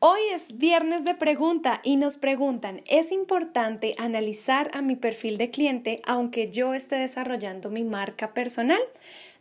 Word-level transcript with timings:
Hoy 0.00 0.20
es 0.32 0.56
viernes 0.56 1.02
de 1.02 1.16
pregunta 1.16 1.80
y 1.82 1.96
nos 1.96 2.18
preguntan, 2.18 2.82
¿es 2.86 3.10
importante 3.10 3.96
analizar 3.98 4.70
a 4.72 4.80
mi 4.80 4.94
perfil 4.94 5.38
de 5.38 5.50
cliente 5.50 6.02
aunque 6.06 6.52
yo 6.52 6.72
esté 6.72 6.94
desarrollando 6.94 7.68
mi 7.68 7.82
marca 7.82 8.32
personal? 8.32 8.78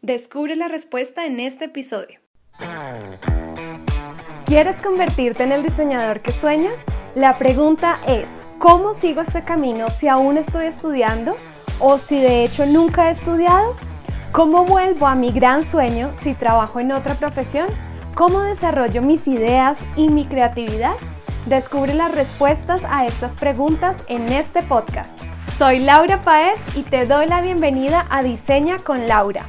Descubre 0.01 0.55
la 0.55 0.67
respuesta 0.67 1.28
en 1.28 1.39
este 1.39 1.65
episodio. 1.65 2.20
¿Quieres 4.47 4.81
convertirte 4.81 5.43
en 5.43 5.51
el 5.51 5.62
diseñador 5.62 6.21
que 6.21 6.31
sueñas? 6.31 6.86
La 7.14 7.38
pregunta 7.38 8.00
es, 8.08 8.42
¿cómo 8.58 8.94
sigo 8.94 9.21
este 9.21 9.44
camino 9.44 9.92
si 9.92 10.08
aún 10.08 10.39
estoy 10.39 10.66
estudiando 10.66 11.38
o 11.80 12.00
si 12.00 12.20
de 12.20 12.44
hecho 12.44 12.66
nunca 12.66 13.10
he 13.10 13.12
estudiado? 13.12 13.76
¿Cómo 14.32 14.66
vuelvo 14.66 15.05
a 15.05 15.14
mi 15.14 15.32
gran 15.32 15.64
sueño 15.64 16.16
si 16.16 16.34
trabajo 16.34 16.80
en 16.80 16.94
otra 16.94 17.14
profesión? 17.14 17.68
¿Cómo 18.18 18.41
desarrollo 18.41 19.04
mis 19.04 19.27
ideas 19.27 19.86
y 19.95 20.09
mi 20.09 20.25
creatividad? 20.25 20.95
Descubre 21.45 21.93
las 21.93 22.11
respuestas 22.11 22.83
a 22.83 23.05
estas 23.05 23.36
preguntas 23.36 24.04
en 24.07 24.29
este 24.29 24.64
podcast. 24.64 25.19
Soy 25.59 25.78
Laura 25.78 26.23
Paez 26.23 26.59
y 26.75 26.82
te 26.82 27.06
doy 27.06 27.28
la 27.28 27.42
bienvenida 27.42 28.07
a 28.09 28.23
Diseña 28.23 28.79
con 28.79 29.07
Laura. 29.07 29.45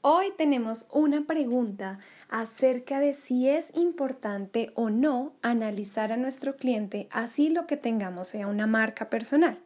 Hoy 0.00 0.32
tenemos 0.36 0.88
una 0.92 1.24
pregunta 1.24 2.00
acerca 2.28 2.98
de 2.98 3.14
si 3.14 3.48
es 3.48 3.70
importante 3.76 4.72
o 4.74 4.90
no 4.90 5.34
analizar 5.40 6.10
a 6.10 6.16
nuestro 6.16 6.56
cliente 6.56 7.06
así 7.12 7.50
lo 7.50 7.68
que 7.68 7.76
tengamos 7.76 8.26
sea 8.26 8.48
una 8.48 8.66
marca 8.66 9.08
personal. 9.08 9.60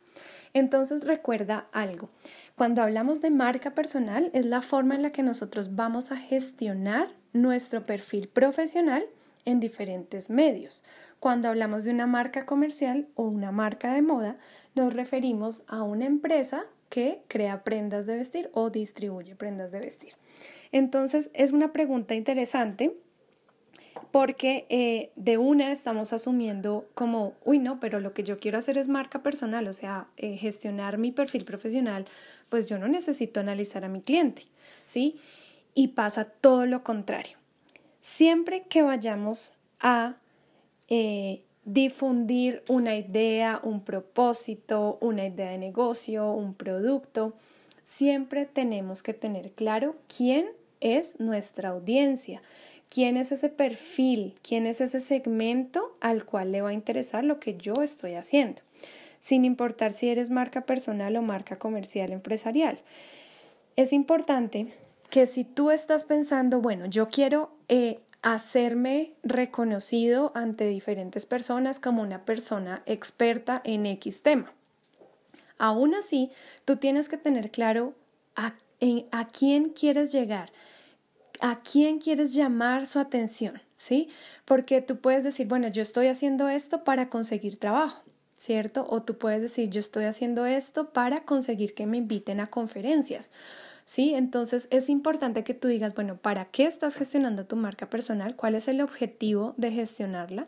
Entonces 0.53 1.05
recuerda 1.05 1.67
algo. 1.73 2.11
Cuando 2.59 2.83
hablamos 2.83 3.21
de 3.21 3.31
marca 3.31 3.71
personal 3.71 4.33
es 4.35 4.45
la 4.45 4.63
forma 4.63 4.97
en 4.97 5.03
la 5.03 5.13
que 5.13 5.23
nosotros 5.23 5.77
vamos 5.77 6.11
a 6.11 6.17
gestionar 6.17 7.09
nuestro 7.33 7.85
perfil 7.85 8.27
profesional 8.27 9.07
en 9.45 9.61
diferentes 9.61 10.29
medios. 10.29 10.83
Cuando 11.21 11.47
hablamos 11.47 11.85
de 11.85 11.93
una 11.93 12.09
marca 12.09 12.47
comercial 12.47 13.07
o 13.15 13.23
una 13.23 13.53
marca 13.53 13.93
de 13.93 14.03
moda, 14.03 14.39
nos 14.75 14.93
referimos 14.93 15.63
a 15.69 15.85
una 15.85 16.07
empresa 16.07 16.65
que 16.89 17.23
crea 17.29 17.63
prendas 17.63 18.07
de 18.07 18.17
vestir 18.17 18.51
o 18.53 18.71
distribuye 18.71 19.37
prendas 19.37 19.71
de 19.71 19.79
vestir. 19.79 20.15
Entonces 20.73 21.31
es 21.35 21.53
una 21.53 21.73
pregunta 21.73 22.17
interesante 22.17 22.93
porque 24.11 24.67
eh, 24.69 25.11
de 25.17 25.39
una 25.39 25.73
estamos 25.73 26.13
asumiendo 26.13 26.87
como, 26.95 27.35
uy, 27.45 27.59
no, 27.59 27.81
pero 27.81 28.01
lo 28.01 28.13
que 28.15 28.23
yo 28.23 28.39
quiero 28.39 28.59
hacer 28.59 28.79
es 28.79 28.89
marca 28.89 29.23
personal, 29.23 29.67
o 29.69 29.73
sea, 29.73 30.09
eh, 30.17 30.37
gestionar 30.37 30.99
mi 30.99 31.13
perfil 31.13 31.45
profesional, 31.45 32.05
pues 32.49 32.69
yo 32.69 32.79
no 32.79 32.89
necesito 32.89 33.41
analizar 33.41 33.85
a 33.85 33.89
mi 33.89 34.01
cliente, 34.01 34.43
¿sí? 34.85 35.21
Y 35.75 35.89
pasa 35.89 36.25
todo 36.25 36.67
lo 36.67 36.83
contrario. 36.83 37.37
Siempre 38.01 38.63
que 38.63 38.83
vayamos 38.83 39.53
a 39.81 40.17
eh, 40.89 41.43
difundir 41.65 42.63
una 42.69 42.97
idea, 42.97 43.61
un 43.63 43.85
propósito, 43.85 44.99
una 45.01 45.27
idea 45.27 45.51
de 45.51 45.59
negocio, 45.59 46.33
un 46.33 46.55
producto, 46.55 47.35
siempre 47.83 48.47
tenemos 48.47 49.03
que 49.03 49.15
tener 49.15 49.53
claro 49.53 49.97
quién 50.15 50.47
es 50.81 51.21
nuestra 51.21 51.71
audiencia 51.71 52.41
quién 52.89 53.17
es 53.17 53.33
ese 53.33 53.49
perfil, 53.49 54.35
quién 54.43 54.67
es 54.67 54.81
ese 54.81 55.01
segmento 55.01 55.97
al 56.01 56.25
cual 56.25 56.53
le 56.53 56.63
va 56.63 56.71
a 56.71 56.75
interesar 56.75 57.25
lo 57.25 57.41
que 57.41 57.57
yo 57.57 57.75
estoy 57.83 58.15
haciendo, 58.15 58.63
sin 59.19 59.45
importar 59.45 59.93
si 59.93 60.09
eres 60.09 60.31
marca 60.31 60.63
personal 60.63 61.17
o 61.17 61.23
marca 61.23 61.59
comercial 61.59 62.13
empresarial. 62.13 62.81
Es 63.77 63.93
importante 63.93 64.69
que 65.11 65.27
si 65.27 65.45
tú 65.45 65.71
estás 65.71 66.05
pensando, 66.05 66.61
bueno, 66.61 66.87
yo 66.87 67.09
quiero 67.09 67.51
eh, 67.69 68.01
hacerme 68.23 69.13
reconocido 69.23 70.33
ante 70.35 70.67
diferentes 70.67 71.27
personas 71.27 71.81
como 71.81 72.03
una 72.03 72.25
persona 72.25 72.83
experta 72.87 73.61
en 73.65 73.87
X 73.87 74.23
tema. 74.23 74.53
Aún 75.57 75.95
así, 75.95 76.31
tú 76.65 76.77
tienes 76.77 77.09
que 77.09 77.17
tener 77.17 77.51
claro 77.51 77.95
a, 78.37 78.55
a 79.11 79.29
quién 79.29 79.71
quieres 79.71 80.13
llegar, 80.13 80.53
a 81.41 81.61
quién 81.61 81.99
quieres 81.99 82.35
llamar 82.35 82.87
su 82.87 82.99
atención, 82.99 83.61
¿sí? 83.77 84.09
Porque 84.45 84.83
tú 84.83 85.01
puedes 85.01 85.25
decir, 85.25 85.47
bueno, 85.47 85.69
yo 85.69 85.83
estoy 85.83 86.09
haciendo 86.09 86.49
esto 86.49 86.85
para 86.85 87.09
conseguir 87.09 87.59
trabajo, 87.59 88.03
¿cierto? 88.37 88.87
O 88.89 89.03
tú 89.03 89.19
puedes 89.19 89.43
decir, 89.43 89.71
yo 89.71 89.81
estoy 89.81 90.05
haciendo 90.05 90.47
esto 90.47 90.93
para 90.93 91.25
conseguir 91.25 91.75
que 91.75 91.87
me 91.87 91.99
inviten 91.99 92.41
a 92.41 92.49
conferencias. 92.51 93.31
¿Sí? 93.85 94.13
Entonces 94.13 94.69
es 94.71 94.91
importante 94.91 95.45
que 95.45 95.55
tú 95.55 95.67
digas, 95.67 95.95
bueno, 95.95 96.19
¿para 96.19 96.45
qué 96.51 96.67
estás 96.67 96.95
gestionando 96.95 97.47
tu 97.47 97.57
marca 97.57 97.89
personal? 97.89 98.37
¿Cuál 98.37 98.55
es 98.55 98.69
el 98.69 98.83
objetivo 98.83 99.55
de 99.57 99.73
gestionarla? 99.73 100.47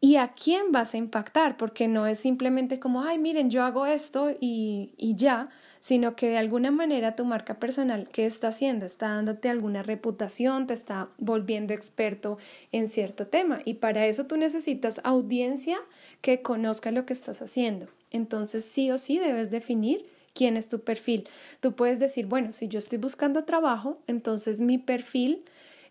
¿Y 0.00 0.16
a 0.16 0.32
quién 0.32 0.72
vas 0.72 0.94
a 0.94 0.96
impactar? 0.96 1.56
Porque 1.56 1.86
no 1.86 2.08
es 2.08 2.18
simplemente 2.18 2.80
como, 2.80 3.02
ay, 3.02 3.18
miren, 3.18 3.48
yo 3.48 3.62
hago 3.62 3.86
esto 3.86 4.32
y, 4.40 4.92
y 4.96 5.14
ya, 5.14 5.50
sino 5.80 6.16
que 6.16 6.28
de 6.28 6.38
alguna 6.38 6.70
manera 6.70 7.16
tu 7.16 7.24
marca 7.24 7.58
personal, 7.58 8.08
¿qué 8.12 8.26
está 8.26 8.48
haciendo? 8.48 8.86
Está 8.86 9.08
dándote 9.08 9.48
alguna 9.48 9.82
reputación, 9.82 10.66
te 10.66 10.74
está 10.74 11.08
volviendo 11.18 11.74
experto 11.74 12.38
en 12.72 12.88
cierto 12.88 13.26
tema 13.26 13.60
y 13.64 13.74
para 13.74 14.06
eso 14.06 14.26
tú 14.26 14.36
necesitas 14.36 15.00
audiencia 15.04 15.78
que 16.20 16.42
conozca 16.42 16.90
lo 16.90 17.06
que 17.06 17.12
estás 17.12 17.42
haciendo. 17.42 17.88
Entonces 18.10 18.64
sí 18.64 18.90
o 18.90 18.98
sí 18.98 19.18
debes 19.18 19.50
definir 19.50 20.06
quién 20.34 20.56
es 20.56 20.68
tu 20.68 20.80
perfil. 20.80 21.28
Tú 21.60 21.74
puedes 21.74 21.98
decir, 21.98 22.26
bueno, 22.26 22.52
si 22.52 22.68
yo 22.68 22.78
estoy 22.78 22.98
buscando 22.98 23.44
trabajo, 23.44 23.98
entonces 24.06 24.60
mi 24.60 24.78
perfil 24.78 25.44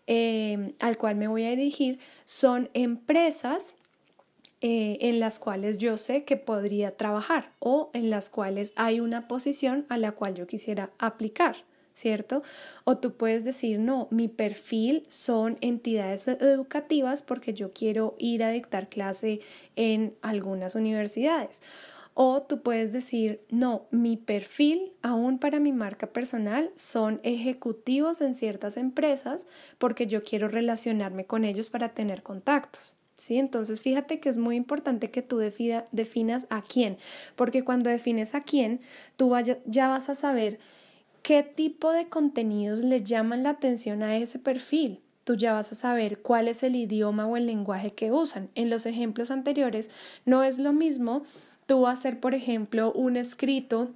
eh, 0.06 0.72
al 0.78 0.96
cual 0.96 1.16
me 1.16 1.28
voy 1.28 1.44
a 1.44 1.50
dirigir 1.50 1.98
son 2.24 2.70
empresas 2.72 3.74
eh, 4.60 4.98
en 5.02 5.20
las 5.20 5.38
cuales 5.38 5.78
yo 5.78 5.96
sé 5.96 6.24
que 6.24 6.36
podría 6.36 6.96
trabajar 6.96 7.52
o 7.60 7.90
en 7.94 8.10
las 8.10 8.28
cuales 8.28 8.72
hay 8.76 9.00
una 9.00 9.28
posición 9.28 9.86
a 9.88 9.98
la 9.98 10.12
cual 10.12 10.34
yo 10.34 10.46
quisiera 10.46 10.90
aplicar. 10.98 11.56
¿cierto? 11.98 12.42
O 12.84 12.98
tú 12.98 13.14
puedes 13.14 13.44
decir, 13.44 13.80
no, 13.80 14.06
mi 14.10 14.28
perfil 14.28 15.04
son 15.08 15.58
entidades 15.60 16.28
educativas 16.28 17.22
porque 17.22 17.54
yo 17.54 17.72
quiero 17.72 18.14
ir 18.18 18.44
a 18.44 18.50
dictar 18.50 18.88
clase 18.88 19.40
en 19.74 20.14
algunas 20.22 20.76
universidades. 20.76 21.60
O 22.14 22.42
tú 22.42 22.62
puedes 22.62 22.92
decir, 22.92 23.42
no, 23.48 23.86
mi 23.90 24.16
perfil, 24.16 24.92
aún 25.02 25.38
para 25.38 25.60
mi 25.60 25.72
marca 25.72 26.08
personal, 26.08 26.70
son 26.74 27.20
ejecutivos 27.22 28.20
en 28.20 28.34
ciertas 28.34 28.76
empresas 28.76 29.46
porque 29.78 30.06
yo 30.06 30.24
quiero 30.24 30.48
relacionarme 30.48 31.26
con 31.26 31.44
ellos 31.44 31.68
para 31.68 31.90
tener 31.90 32.22
contactos. 32.22 32.96
¿Sí? 33.18 33.36
Entonces, 33.36 33.82
fíjate 33.82 34.20
que 34.20 34.30
es 34.30 34.38
muy 34.38 34.56
importante 34.56 35.10
que 35.10 35.20
tú 35.20 35.36
definas 35.38 36.46
a 36.48 36.62
quién, 36.62 36.96
porque 37.36 37.64
cuando 37.64 37.90
defines 37.90 38.34
a 38.34 38.40
quién, 38.40 38.80
tú 39.16 39.34
ya 39.66 39.88
vas 39.88 40.08
a 40.08 40.14
saber 40.14 40.58
qué 41.22 41.42
tipo 41.42 41.92
de 41.92 42.08
contenidos 42.08 42.80
le 42.80 43.02
llaman 43.02 43.42
la 43.42 43.50
atención 43.50 44.02
a 44.02 44.16
ese 44.16 44.38
perfil. 44.38 45.02
Tú 45.24 45.34
ya 45.34 45.52
vas 45.52 45.72
a 45.72 45.74
saber 45.74 46.22
cuál 46.22 46.48
es 46.48 46.62
el 46.62 46.74
idioma 46.74 47.26
o 47.26 47.36
el 47.36 47.46
lenguaje 47.46 47.90
que 47.90 48.10
usan. 48.10 48.48
En 48.54 48.70
los 48.70 48.86
ejemplos 48.86 49.30
anteriores, 49.30 49.90
no 50.24 50.42
es 50.42 50.58
lo 50.58 50.72
mismo 50.72 51.24
tú 51.66 51.86
hacer, 51.86 52.18
por 52.18 52.34
ejemplo, 52.34 52.92
un 52.92 53.18
escrito 53.18 53.90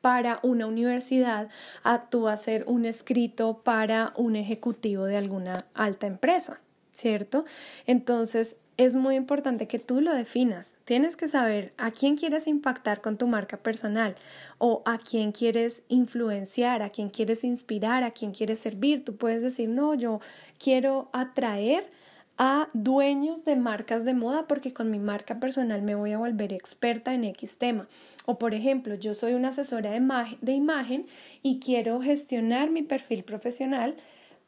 para 0.00 0.40
una 0.42 0.66
universidad 0.66 1.48
a 1.84 2.08
tú 2.08 2.26
hacer 2.26 2.64
un 2.66 2.84
escrito 2.84 3.60
para 3.62 4.12
un 4.16 4.34
ejecutivo 4.34 5.04
de 5.04 5.16
alguna 5.16 5.66
alta 5.74 6.06
empresa. 6.06 6.60
¿Cierto? 6.96 7.44
Entonces, 7.86 8.56
es 8.76 8.94
muy 8.94 9.14
importante 9.14 9.66
que 9.68 9.78
tú 9.78 10.00
lo 10.00 10.14
definas. 10.14 10.76
Tienes 10.84 11.16
que 11.16 11.28
saber 11.28 11.72
a 11.78 11.90
quién 11.90 12.16
quieres 12.16 12.46
impactar 12.46 13.00
con 13.00 13.16
tu 13.16 13.26
marca 13.26 13.56
personal 13.56 14.16
o 14.58 14.82
a 14.84 14.98
quién 14.98 15.32
quieres 15.32 15.84
influenciar, 15.88 16.82
a 16.82 16.90
quién 16.90 17.08
quieres 17.08 17.44
inspirar, 17.44 18.02
a 18.02 18.10
quién 18.10 18.32
quieres 18.32 18.60
servir. 18.60 19.04
Tú 19.04 19.16
puedes 19.16 19.42
decir, 19.42 19.68
no, 19.68 19.94
yo 19.94 20.20
quiero 20.58 21.08
atraer 21.12 21.90
a 22.38 22.68
dueños 22.74 23.46
de 23.46 23.56
marcas 23.56 24.04
de 24.04 24.12
moda 24.12 24.46
porque 24.46 24.74
con 24.74 24.90
mi 24.90 24.98
marca 24.98 25.40
personal 25.40 25.80
me 25.80 25.94
voy 25.94 26.12
a 26.12 26.18
volver 26.18 26.52
experta 26.52 27.14
en 27.14 27.24
X 27.24 27.56
tema. 27.56 27.88
O 28.26 28.38
por 28.38 28.52
ejemplo, 28.52 28.94
yo 28.94 29.14
soy 29.14 29.32
una 29.32 29.48
asesora 29.48 29.90
de, 29.90 30.02
de 30.42 30.52
imagen 30.52 31.06
y 31.42 31.60
quiero 31.60 32.00
gestionar 32.02 32.70
mi 32.70 32.82
perfil 32.82 33.24
profesional 33.24 33.96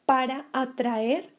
para 0.05 0.45
atraer 0.53 1.29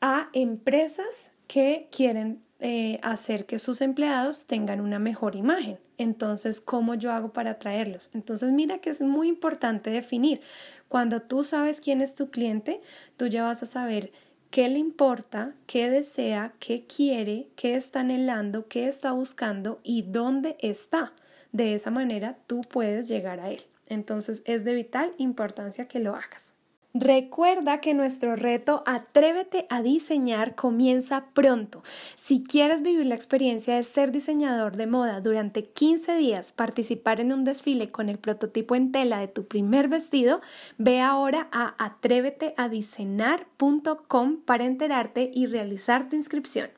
a 0.00 0.28
empresas 0.32 1.32
que 1.46 1.88
quieren 1.90 2.42
eh, 2.60 2.98
hacer 3.02 3.46
que 3.46 3.58
sus 3.58 3.80
empleados 3.80 4.46
tengan 4.46 4.80
una 4.80 4.98
mejor 4.98 5.36
imagen. 5.36 5.78
Entonces, 5.96 6.60
¿cómo 6.60 6.94
yo 6.94 7.12
hago 7.12 7.32
para 7.32 7.52
atraerlos? 7.52 8.10
Entonces, 8.14 8.52
mira 8.52 8.78
que 8.78 8.90
es 8.90 9.00
muy 9.00 9.28
importante 9.28 9.90
definir. 9.90 10.40
Cuando 10.88 11.22
tú 11.22 11.44
sabes 11.44 11.80
quién 11.80 12.00
es 12.00 12.14
tu 12.14 12.30
cliente, 12.30 12.80
tú 13.16 13.26
ya 13.26 13.42
vas 13.42 13.62
a 13.62 13.66
saber 13.66 14.12
qué 14.50 14.68
le 14.68 14.78
importa, 14.78 15.54
qué 15.66 15.90
desea, 15.90 16.52
qué 16.58 16.84
quiere, 16.86 17.48
qué 17.56 17.74
está 17.74 18.00
anhelando, 18.00 18.66
qué 18.68 18.88
está 18.88 19.12
buscando 19.12 19.80
y 19.82 20.02
dónde 20.02 20.56
está. 20.60 21.12
De 21.52 21.74
esa 21.74 21.90
manera 21.90 22.38
tú 22.46 22.60
puedes 22.60 23.08
llegar 23.08 23.40
a 23.40 23.50
él. 23.50 23.62
Entonces, 23.86 24.42
es 24.46 24.64
de 24.64 24.74
vital 24.74 25.12
importancia 25.18 25.88
que 25.88 25.98
lo 25.98 26.14
hagas. 26.14 26.54
Recuerda 26.94 27.80
que 27.80 27.92
nuestro 27.92 28.34
reto 28.34 28.82
Atrévete 28.86 29.66
a 29.68 29.82
diseñar 29.82 30.54
comienza 30.54 31.26
pronto. 31.34 31.82
Si 32.14 32.42
quieres 32.42 32.80
vivir 32.80 33.04
la 33.04 33.14
experiencia 33.14 33.76
de 33.76 33.84
ser 33.84 34.10
diseñador 34.10 34.74
de 34.76 34.86
moda 34.86 35.20
durante 35.20 35.64
15 35.64 36.16
días, 36.16 36.52
participar 36.52 37.20
en 37.20 37.30
un 37.32 37.44
desfile 37.44 37.90
con 37.90 38.08
el 38.08 38.18
prototipo 38.18 38.74
en 38.74 38.90
tela 38.90 39.20
de 39.20 39.28
tu 39.28 39.46
primer 39.46 39.88
vestido, 39.88 40.40
ve 40.78 41.02
ahora 41.02 41.48
a 41.52 41.74
atréveteadiseñar.com 41.84 44.40
para 44.46 44.64
enterarte 44.64 45.30
y 45.34 45.44
realizar 45.46 46.08
tu 46.08 46.16
inscripción. 46.16 46.77